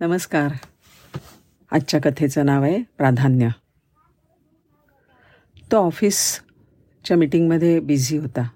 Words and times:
नमस्कार. 0.00 0.52
आजच्या 1.70 2.00
कथेचं 2.00 2.46
नाव 2.46 2.62
आहे 2.62 2.82
प्राधान्य. 2.82 3.48
तो 5.72 5.76
ऑफिसच्या 5.76 7.16
मिटिंगमध्ये 7.16 7.80
बिझी 7.80 8.18
होता. 8.18 8.48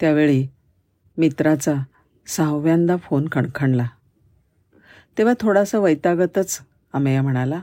त्यावेळी 0.00 0.46
मित्राचा 1.18 1.74
सहाव्यांदा 2.26 2.96
फोन 2.96 3.28
खणखणला. 3.32 3.86
तेव्हा 5.18 5.34
थोडासा 5.40 5.78
वैतागतच 5.78 6.60
अमेय 6.92 7.20
म्हणाला 7.20 7.62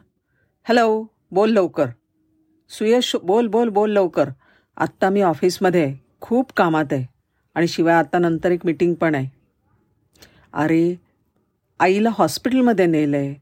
हॅलो 0.63 1.05
बोल 1.31 1.49
लवकर. 1.49 1.87
सुयश 2.69 3.15
बोल 3.23 3.47
बोल 3.47 3.69
बोल 3.69 3.91
लवकर. 3.91 4.29
आत्ता 4.77 5.09
मी 5.09 5.21
ऑफिसमध्ये 5.21 5.83
आहे 5.83 5.95
खूप 6.21 6.51
कामात 6.57 6.85
आहे 6.91 7.05
आणि 7.55 7.67
शिवाय 7.67 7.95
आता 7.95 8.19
नंतर 8.19 8.51
एक 8.51 8.65
मीटिंग 8.65 8.93
पण 8.93 9.15
आहे. 9.15 9.27
अरे 10.53 11.12
आईला 11.79 12.09
हॉस्पिटलमध्ये 12.17 12.85
नेलं 12.85 13.17
आहे 13.17 13.35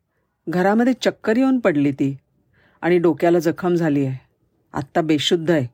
घरामध्ये 0.47 0.93
चक्कर 1.01 1.37
येऊन 1.37 1.59
पडली 1.59 1.91
ती. 1.91 2.17
आणि 2.81 2.97
डोक्याला 2.97 3.39
जखम 3.39 3.75
झाली 3.75 4.05
आहे. 4.05 4.17
आत्ता 4.73 5.01
बेशुद्ध 5.01 5.51
आहे. 5.51 5.67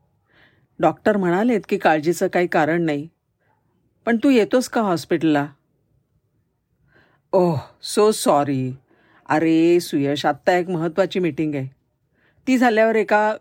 डॉक्टर 0.80 1.16
म्हणालेत 1.16 1.60
की 1.68 1.76
काळजीचं 1.78 2.28
काही 2.28 2.46
कारण 2.46 2.82
नाही. 2.82 3.08
पण 4.06 4.16
तू 4.16 4.30
येतोस 4.30 4.68
का 4.68 4.80
हॉस्पिटलला? 4.80 5.46
ओह 7.32 7.58
सो 7.82 8.10
सॉरी 8.10 8.72
अरे 9.28 9.80
सुयश 9.80 10.26
आत्ता 10.26 10.56
एक 10.56 10.68
महत्त्वाची 10.68 11.18
मीटिंग 11.18 11.54
आहे. 11.54 11.66
ती 12.46 12.58
झाल्यावर 12.58 12.96
एका 12.96 13.36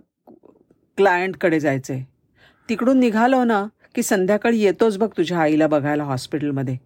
क्लायंटकडे 0.97 1.59
जायचं 1.59 1.93
आहे 1.93 2.03
तिकडून 2.69 2.99
निघालो 2.99 3.43
ना 3.43 3.65
की 3.95 4.03
संध्याकाळी 4.03 4.59
येतोच 4.59 4.97
बघ 4.97 5.09
तुझ्या 5.17 5.39
आईला 5.39 5.67
बघायला 5.67 6.03
हॉस्पिटलमध्ये. 6.03 6.77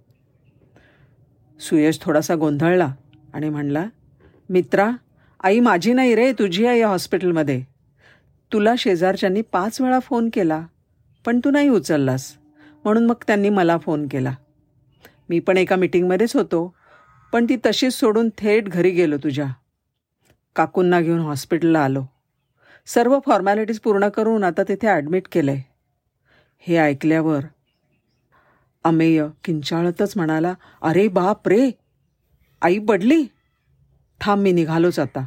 सुयश 1.62 2.00
थोडासा 2.02 2.36
गोंधळला 2.36 2.94
आणि 3.34 3.50
म्हणला 3.50 3.86
मित्रा 4.50 4.90
आई 5.44 5.60
माझी 5.60 5.94
नाही 5.94 6.16
रे 6.16 6.32
तुझी 6.32 6.66
आई 6.66 6.82
हॉस्पिटलमध्ये. 6.82 7.62
तुला 8.52 8.74
शेजारच्यांनी 8.78 9.42
पाच 9.42 9.80
वेळा 9.82 10.00
फोन 10.00 10.30
केला 10.34 10.62
पण 11.26 11.40
तू 11.40 11.52
नाही 11.52 11.70
उचललास. 11.70 12.34
म्हणून 12.84 13.06
मग 13.06 13.24
त्यांनी 13.28 13.50
मला 13.50 13.78
फोन 13.78 14.08
केला. 14.08 14.34
मी 15.30 15.40
पण 15.40 15.58
एका 15.58 15.76
मीटिंगमध्येच 15.76 16.36
होतो 16.36 16.74
पण 17.34 17.46
ती 17.50 17.56
तशीच 17.66 17.94
सोडून 17.94 18.30
थेट 18.38 18.70
घरी 18.70 18.90
गेलो 18.90 19.18
तुझ्या. 19.18 19.46
काकूंना 20.56 21.02
घेऊन 21.02 21.20
हॉस्पिटलला 21.20 21.80
आलो. 21.80 22.04
सर्व 22.88 23.18
फॉर्मॅलिटीज 23.26 23.80
पूर्ण 23.80 24.08
करून 24.08 24.44
आता 24.44 24.64
तिथे 24.64 24.88
ॲडमिट 24.88 25.28
केलं 25.32 25.52
आहे 25.52 25.64
हे 26.68 26.78
ऐकल्यावर 26.78 27.40
अमेय 28.84 29.28
किंचाळतच 29.44 30.14
म्हणाला 30.16 30.54
अरे 30.82 31.08
बाप 31.08 31.48
रे! 31.48 31.72
आई 32.62 32.80
पडली? 32.80 33.26
थांब 34.22 34.42
मी 34.42 34.52
निघालोच 34.52 35.00
आता. 35.00 35.26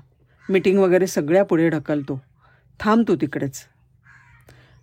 मीटिंग 0.48 0.78
वगैरे 0.78 1.06
सगळ्या 1.06 1.44
पुढे 1.44 1.69
ढकलतो. 1.69 2.20
थांब 2.80 3.05
तू 3.08 3.16
तिकडेच. 3.16 3.64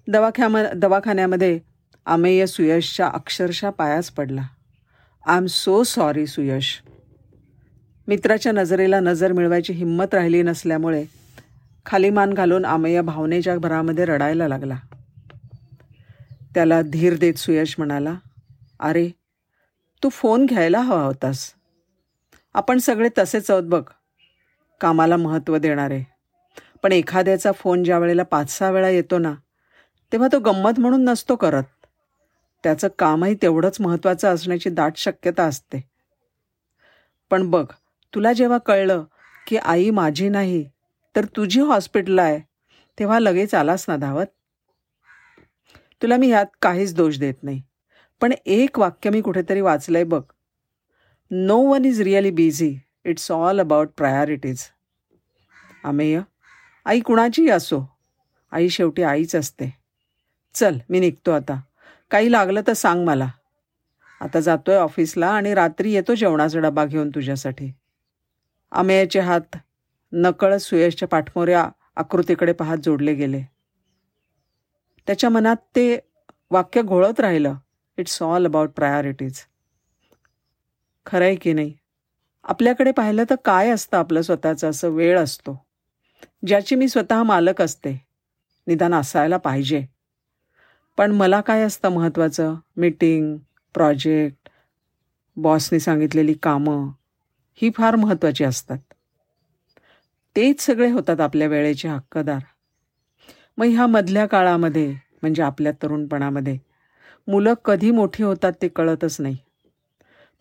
दवाख्याम 0.08 0.58
दवाखान्यामध्ये 0.76 1.60
अमेय 2.06 2.46
सुयशच्या 2.46 3.08
अक्षरशः 3.08 3.70
पायास 3.70 4.10
पडला. 4.12 4.42
I 5.26 5.38
am 5.38 5.46
so 5.46 5.84
sorry 5.84 6.28
Suyash. 6.28 6.82
मित्राच्या 8.08 8.52
नजरेला 8.52 9.00
नजर 9.00 9.32
मिळवायची 9.32 9.74
हिंमत 9.74 10.14
राहिली 10.14 10.42
नसल्यामुळे 10.42 11.06
खाली 11.86 12.10
मान 12.10 12.34
घालून 12.34 12.66
अमेय 12.66 13.02
भावनेच्या 13.02 13.58
भरामध्ये 13.58 14.06
रडायला 14.06 14.48
लागला. 14.48 14.76
त्याला 16.56 16.82
धीर 16.82 17.18
देत 17.18 17.34
सुयश 17.34 17.76
म्हणाला 17.78 18.16
अरे 18.82 19.10
तू 20.04 20.10
फोन 20.10 20.46
घ्यायला 20.46 20.80
हवा 20.80 21.04
होतास. 21.04 21.54
आपण 22.54 22.78
सगळे 22.78 23.10
तसेच 23.18 23.52
आहोत 23.52 23.64
बघ. 23.64 23.84
कामाला 24.82 25.18
महत्त्व 25.18 25.58
देणारे. 25.58 26.04
पण 26.84 26.92
एखाद्याचा 26.92 27.52
फोन 27.52 27.84
ज्या 27.84 28.00
वेळेला 28.00 28.24
पाच 28.24 28.58
सहा 28.58 28.72
वेळा 28.72 28.90
येतो 28.90 29.18
ना 29.18 29.34
तेव्हा 30.12 30.28
तो 30.32 30.40
गंमत 30.40 30.80
म्हणून 30.80 31.04
नसतो 31.04 31.36
करत. 31.36 31.64
त्याचं 32.64 32.88
कामही 33.00 33.36
तेवढंच 33.42 33.82
महत्त्वाचं 33.82 34.34
असण्याची 34.34 34.70
दाट 34.70 34.94
शक्यता 34.96 35.44
असते. 35.44 35.90
पण 37.30 37.50
बघ 37.50 37.66
तुला 38.16 38.34
जेव्हा 38.34 38.58
कळलं 38.58 39.04
की 39.48 39.58
आई 39.58 39.90
माझी 39.90 40.30
नाही 40.30 40.70
तर 41.16 41.26
तुझी 41.26 41.62
हॉस्पिटल 41.62 42.20
आहे 42.20 42.40
तेव्हा 43.00 43.20
लगेच 43.20 43.56
आलास 43.56 43.86
ना 43.88 43.96
धावत? 43.96 44.26
तुला 46.02 46.18
मी 46.18 46.28
ह्यात 46.28 46.46
काहीच 46.62 46.96
दोष 46.96 47.18
देत 47.18 47.34
नाही. 47.44 47.62
पण 48.22 48.34
एक 48.46 48.80
वाक्य 48.80 49.10
मी 49.10 49.22
कुठेतरी 49.22 49.62
वाचलंय 49.62 50.04
बघ. 50.04 50.22
No 51.32 51.58
one 51.58 51.86
is 51.86 52.02
really 52.02 52.32
busy 52.32 52.80
it's 53.06 53.32
all 53.32 53.60
about 53.60 53.90
priorities 53.98 54.64
Amey 55.84 56.22
आई 56.86 57.00
कुणाचीही 57.00 57.50
असो. 57.50 57.98
आई 58.52 58.70
शेवटी 58.70 59.04
आईच 59.04 59.36
असते. 59.36 59.78
चल 60.54 60.78
मी 60.90 61.00
निघतो 61.00 61.32
आता. 61.32 61.62
काही 62.12 62.32
लागलं 62.32 62.62
तर 62.68 62.74
सांग 62.74 63.06
मला. 63.06 63.28
आता 64.22 64.40
जातोय 64.40 64.76
ऑफिसला 64.76 65.28
आणि 65.28 65.54
रात्री 65.54 65.94
येतो 65.94 66.16
जेवणाचा 66.16 66.60
डबा 66.60 66.86
घेऊन 66.86 67.10
तुझ्यासाठी. 67.10 67.72
अमेयाचे 68.72 69.20
हात 69.20 69.58
नकळत 70.12 70.58
सुयशच्या 70.58 71.08
पाठमोऱ्या 71.08 71.70
आकृतीकडे 71.96 72.54
पाहत 72.54 72.78
जोडले 72.78 73.14
गेले. 73.14 73.42
त्याच्या 75.08 75.30
मनात 75.30 75.56
ते 75.56 76.00
वाक्य 76.52 76.82
घोळत 76.82 77.20
राहिलं. 77.20 77.56
इट्स 77.98 78.22
ऑल 78.22 78.46
अबाउट 78.46 78.70
प्रायोरिटीज 78.70 79.40
खरं 81.06 81.26
आहे 81.26 81.36
की 81.36 81.54
नाही? 81.54 81.74
आपल्याकडे 82.44 82.92
पाहिलं 82.92 83.24
तर 83.30 83.36
काय 83.46 83.70
असतं 83.70 83.98
आपलं 83.98 84.22
स्वतःचं? 84.22 84.70
असं 84.70 84.90
वेळ 84.90 85.20
असतो. 85.20 85.66
ज्याची 86.48 86.76
मी 86.76 86.88
स्वतः 86.88 87.24
मालक 87.24 87.62
असते. 87.62 88.06
निदान 88.68 88.94
असायला 88.94 89.38
पाहिजे. 89.38 89.86
पण 90.98 91.12
मला 91.12 91.42
काय 91.42 91.62
असतं 91.62 91.90
महत्त्वाचं? 91.90 92.56
मीटिंग 92.78 93.38
प्रोजेक्ट 93.74 94.50
बॉसने 95.38 95.80
सांगितलेली 95.80 96.34
कामं 96.34 96.90
ही 97.54 97.72
फार 97.76 97.96
महत्त्वाची 97.96 98.44
असतात. 98.44 98.78
तेच 100.36 100.62
सगळे 100.62 100.92
होतात 100.92 101.22
आपल्या 101.22 101.48
वेळेचे 101.48 101.88
हक्कदार. 101.88 102.40
मग 103.58 103.66
ह्या 103.66 103.88
मधल्या 103.88 104.26
काळामध्ये 104.26 104.92
म्हणजे 105.22 105.44
आपल्या 105.44 105.72
तरुणपणामध्ये 105.84 106.58
मुलं 107.28 107.54
कधी 107.66 107.92
मोठी 107.92 108.24
होतात 108.24 108.54
ते 108.62 108.68
कळतच 108.68 109.22
नाही. 109.22 109.38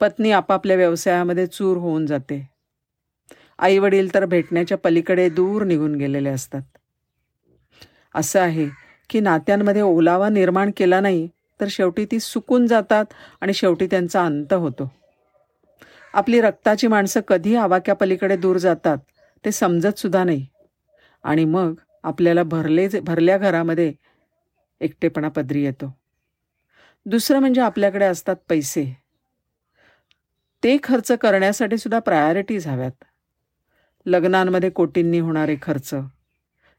पत्नी 0.00 0.30
आपापल्या 0.30 0.76
व्यवसायामध्ये 0.76 1.46
चूर 1.46 1.76
होऊन 1.76 2.06
जाते. 2.06 2.48
आईवडील 3.58 4.14
तर 4.14 4.24
भेटण्याच्या 4.24 4.78
पलीकडे 4.78 5.28
दूर 5.28 5.62
निघून 5.64 5.94
गेलेले 5.94 6.28
असतात. 6.28 6.62
असं 8.14 8.40
आहे 8.40 8.68
की 9.10 9.20
नात्यांमध्ये 9.20 9.82
ओलावा 9.82 10.28
निर्माण 10.28 10.70
केला 10.76 11.00
नाही 11.00 11.28
तर 11.60 11.66
शेवटी 11.70 12.04
ती 12.04 12.20
सुकून 12.20 12.66
जातात 12.66 13.04
आणि 13.40 13.54
शेवटी 13.54 13.86
त्यांचा 13.86 14.24
अंत 14.24 14.52
होतो. 14.52 14.92
आपली 16.12 16.40
रक्ताची 16.40 16.86
माणसं 16.86 17.20
कधी 17.28 17.54
आवाक्या 17.54 17.94
पलीकडे 17.94 18.36
दूर 18.36 18.56
जातात 18.56 18.98
ते 19.44 19.52
समजत 19.52 19.98
सुद्धा 19.98 20.24
नाही. 20.24 20.46
आणि 21.22 21.44
मग 21.44 21.74
आपल्याला 22.02 22.42
भरले 22.42 22.88
भरल्या 23.00 23.38
घरामध्ये 23.38 23.92
एकटेपणा 24.80 25.28
पदरी 25.28 25.64
येतो. 25.64 25.99
दुसरं 27.06 27.38
म्हणजे 27.38 27.60
आपल्याकडे 27.60 28.04
असतात 28.04 28.36
पैसे. 28.48 28.84
ते 30.62 30.76
खर्च 30.82 31.12
करण्यासाठी 31.12 31.78
सुद्धा 31.78 31.98
प्रायोरिटीज 31.98 32.66
हव्यात. 32.66 33.04
लग्नांमध्ये 34.06 34.70
कोटींनी 34.70 35.18
होणारे 35.18 35.56
खर्च 35.62 35.94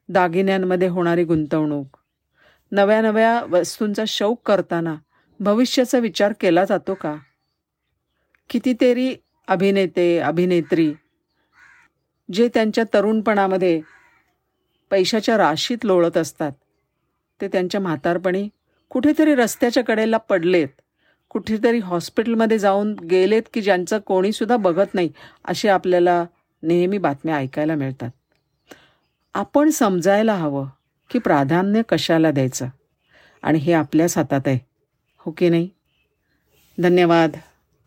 दागिन्यांमध्ये 0.10 0.88
होणारी 0.88 1.24
गुंतवणूक 1.24 1.98
नव्या 2.72 3.02
नव्या 3.02 3.44
वस्तूंचा 3.50 4.04
शौक 4.08 4.42
करताना 4.46 4.96
भविष्याचा 5.40 6.00
विचार 6.00 6.34
केला 6.40 6.66
जातो 6.66 6.94
का? 6.94 7.16
कितीतरी 8.50 9.16
अभिनेते 9.48 10.18
अभिनेत्री 10.20 10.94
जे 12.34 12.48
त्यांच्या 12.48 12.84
तरुणपणामध्ये 12.94 13.82
पैशाच्या 14.92 15.38
राशीत 15.38 15.86
लोळत 15.86 16.18
असतात 16.18 16.52
ते 17.42 17.48
त्यांच्या 17.48 17.82
म्हातारपणी 17.82 18.50
कुठेतरी 18.92 19.36
रस्त्याच्या 19.36 19.84
कडेला 19.84 20.18
पडलेत. 20.18 20.68
कुठेतरी 21.30 21.80
हॉस्पिटलमध्ये 21.80 22.60
जाऊन 22.60 22.94
गेलेत 22.94 23.42
की 23.54 23.62
ज्यांचं 23.62 24.00
कोणीसुद्धा 24.00 24.58
बघत 24.58 24.94
नाही 24.94 25.10
अशी 25.46 25.68
आपल्याला 25.68 26.26
नेहमी 26.64 26.98
बातम्या 26.98 27.36
ऐकायला 27.36 27.76
मिळतात. 27.76 28.10
आपण 29.34 29.70
समजायला 29.70 30.34
हवं 30.34 30.68
की 31.10 31.20
प्राधान्य 31.20 31.82
कशाला 31.90 32.32
द्यायचं? 32.32 32.68
आणि 33.44 33.60
हे 33.60 33.74
आपल्याच 33.74 34.18
हातात 34.18 34.42
आहे. 34.46 34.60
हो 35.18 35.32
की 35.32 35.50
नाही? 35.50 35.70
धन्यवाद. 36.82 37.32